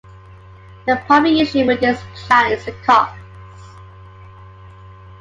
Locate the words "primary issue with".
1.05-1.79